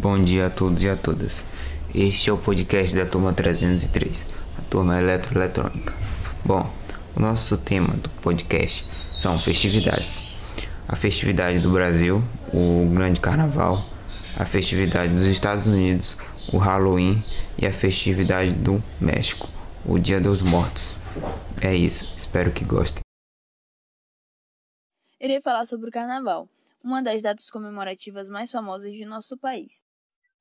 [0.00, 1.44] Bom dia a todos e a todas.
[1.94, 5.94] Este é o podcast da turma 303, a turma eletroeletrônica.
[6.42, 6.66] Bom,
[7.14, 8.86] o nosso tema do podcast
[9.18, 10.38] são festividades.
[10.88, 13.84] A festividade do Brasil, o Grande Carnaval,
[14.38, 16.16] a festividade dos Estados Unidos,
[16.50, 17.22] o Halloween
[17.58, 19.50] e a festividade do México,
[19.84, 20.94] o Dia dos Mortos.
[21.60, 23.02] É isso, espero que gostem.
[25.20, 26.48] Irei falar sobre o Carnaval,
[26.82, 29.82] uma das datas comemorativas mais famosas de nosso país.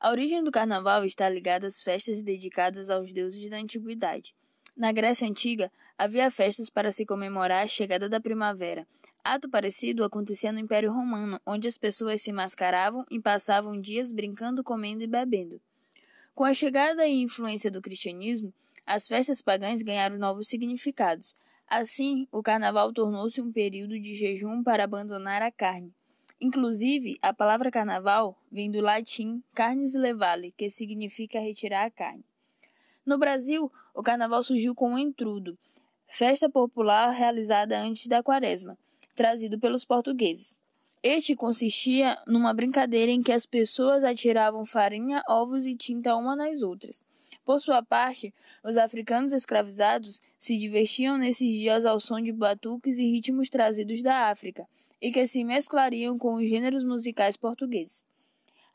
[0.02, 4.34] A origem do Carnaval está ligada às festas dedicadas aos deuses da antiguidade.
[4.73, 8.88] Na Grécia Antiga, havia festas para se comemorar a chegada da primavera.
[9.22, 14.63] Ato parecido acontecia no Império Romano, onde as pessoas se mascaravam e passavam dias brincando,
[14.63, 15.59] comendo e bebendo.
[16.34, 18.53] Com a chegada e influência do cristianismo,
[18.86, 21.36] as festas pagãs ganharam novos significados.
[21.67, 25.94] Assim, o carnaval tornou-se um período de jejum para abandonar a carne.
[26.41, 32.23] Inclusive, a palavra carnaval vem do latim carnes levale, que significa retirar a carne.
[33.05, 35.58] No Brasil, o carnaval surgiu com o entrudo,
[36.08, 38.77] festa popular realizada antes da quaresma,
[39.17, 40.55] trazido pelos portugueses.
[41.03, 46.61] Este consistia numa brincadeira em que as pessoas atiravam farinha, ovos e tinta uma nas
[46.61, 47.03] outras.
[47.44, 48.33] Por sua parte,
[48.64, 54.30] os africanos escravizados se divertiam nesses dias ao som de batuques e ritmos trazidos da
[54.30, 54.66] África
[55.02, 58.05] e que se mesclariam com os gêneros musicais portugueses.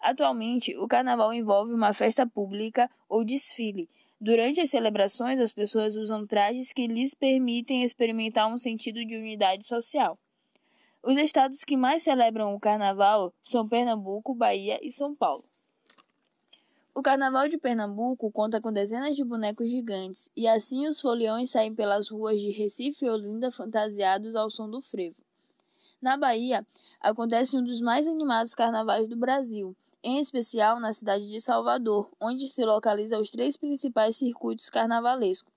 [0.01, 3.89] Atualmente, o carnaval envolve uma festa pública ou desfile.
[4.21, 9.67] Durante as celebrações, as pessoas usam trajes que lhes permitem experimentar um sentido de unidade
[9.67, 10.19] social.
[11.03, 15.45] Os estados que mais celebram o carnaval são Pernambuco, Bahia e São Paulo.
[16.95, 21.75] O Carnaval de Pernambuco conta com dezenas de bonecos gigantes, e assim os foliões saem
[21.75, 25.24] pelas ruas de Recife e Olinda fantasiados ao som do frevo.
[26.05, 26.67] Na Bahia,
[27.01, 32.47] acontece um dos mais animados carnavais do Brasil, em especial na cidade de Salvador, onde
[32.49, 35.51] se localizam os três principais circuitos carnavalescos.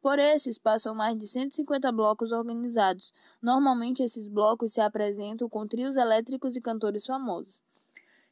[0.00, 3.12] Por esses passam mais de 150 blocos organizados.
[3.42, 7.60] Normalmente esses blocos se apresentam com trios elétricos e cantores famosos.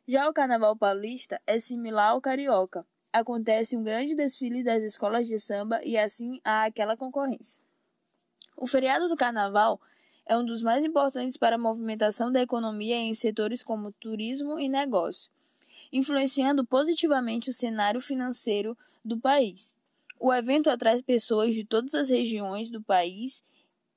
[0.07, 2.87] Já o Carnaval Paulista é similar ao carioca.
[3.13, 7.61] Acontece um grande desfile das escolas de samba e assim há aquela concorrência.
[8.57, 9.79] O feriado do Carnaval
[10.29, 14.69] é um dos mais importantes para a movimentação da economia em setores como turismo e
[14.69, 15.31] negócio,
[15.91, 19.75] influenciando positivamente o cenário financeiro do país.
[20.21, 23.43] O evento atrai pessoas de todas as regiões do país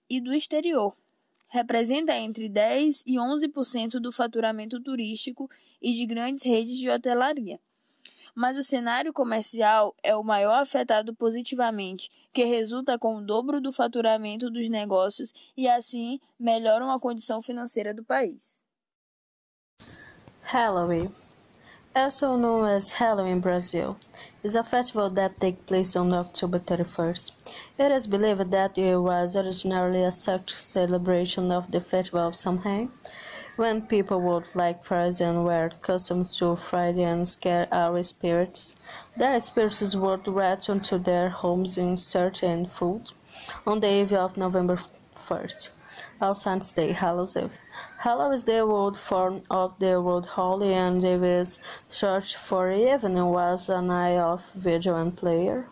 [0.09, 0.96] e do exterior,
[1.50, 5.50] representa entre 10 e 11% do faturamento turístico
[5.81, 7.59] e de grandes redes de hotelaria.
[8.36, 13.72] Mas o cenário comercial é o maior afetado positivamente, que resulta com o dobro do
[13.72, 18.59] faturamento dos negócios e assim melhoram a condição financeira do país.
[20.41, 21.12] Halloween
[21.94, 23.97] also known as Halloween Brazil,
[24.44, 27.31] is a festival that takes place on October 31st.
[27.78, 32.90] It is believed that it was originally a such celebration of the festival of Samhain,
[33.57, 34.84] when people would like
[35.22, 38.75] and were accustomed to frighten and scare away spirits.
[39.17, 43.11] Their spirits would return to their homes in search of food
[43.67, 44.78] on the eve of November
[45.16, 45.69] 1st.
[46.22, 47.51] All Saints' Day, Hallows Eve.
[47.97, 51.59] Hallow is the old form of the word holy, and is
[51.90, 55.67] short for evening was an eye of vigil and prayer.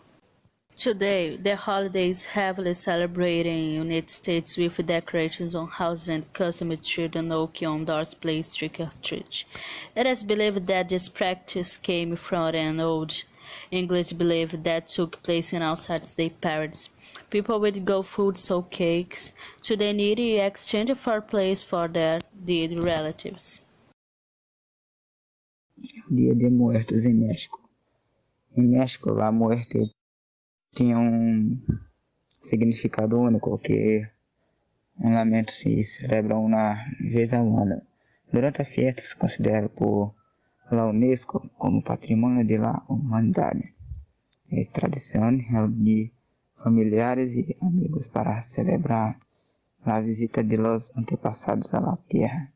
[0.76, 6.32] Today, the holiday is heavily celebrated in the United States with decorations on houses and
[6.32, 9.44] custom children knocking on doors play trick or treat.
[9.94, 13.24] It is believed that this practice came from an old
[13.70, 16.88] English belief that took place in outside state parades.
[17.28, 19.32] People would go food so cakes
[19.62, 23.60] to the needy exchange for place for their dead relatives.
[26.10, 27.60] Dia de Muertos em México.
[28.56, 29.90] Em México, a muerte
[30.72, 31.60] tinha um
[32.38, 34.08] significado único, que
[34.98, 37.82] um lamento se celebra uma vez ao ano.
[38.32, 40.14] Durante a festa se considera por
[40.70, 43.74] la Unesco como patrimônio da humanidade.
[44.50, 46.12] É tradição de
[46.62, 49.18] familiares e amigos para celebrar
[49.84, 52.52] a visita de los antepassados à Terra.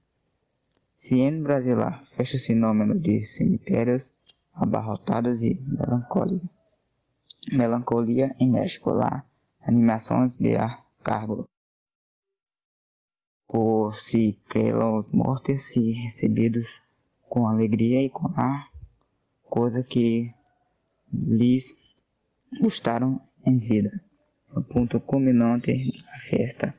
[0.96, 1.76] Se em Brasil
[2.16, 4.12] fecha o fenômeno de cemitérios
[4.54, 6.53] abarrotados e melancolia.
[7.52, 9.24] Melancolia em México lá,
[9.60, 11.48] animações de ar cargo.
[13.46, 16.82] Por si pelos mortos se recebidos
[17.28, 18.68] com alegria e com a
[19.42, 20.34] coisa que
[21.12, 21.76] lhes
[22.60, 24.02] gostaram em vida.
[24.54, 26.74] O ponto culminante da festa,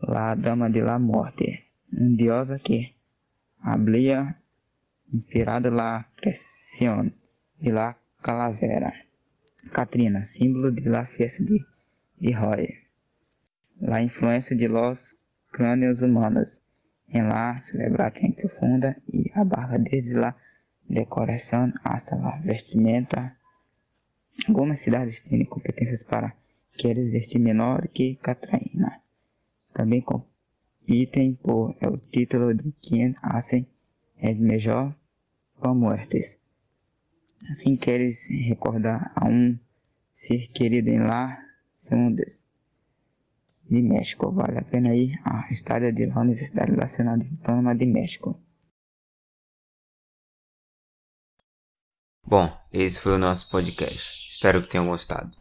[0.00, 2.94] la dama de la morte, um diosa que
[3.60, 4.36] hablia
[5.12, 7.14] inspirado La Presión
[7.60, 9.11] e La Calavera.
[9.70, 11.64] Catrina, símbolo de la fiesta de,
[12.18, 12.78] de Roy.
[13.80, 15.16] La influência de los
[15.50, 16.62] crânios humanos
[17.08, 20.36] em la celebración profunda e abarca desde la
[20.88, 23.36] decoração hasta la vestimenta.
[24.48, 26.34] Algumas cidades têm competências para
[26.76, 29.00] queres vestir menor que Catarina.
[29.72, 33.68] Também competem por o título de quem hace
[34.18, 34.94] el melhor
[35.58, 36.41] com muertes.
[37.50, 39.58] Assim queres recordar a um
[40.12, 41.38] ser querido em lá,
[41.74, 42.44] segundas
[43.68, 44.30] de México.
[44.30, 48.40] Vale a pena ir à estádio da Universidade Nacional de Panamá de México.
[52.24, 54.26] Bom, esse foi o nosso podcast.
[54.28, 55.36] Espero que tenham gostado.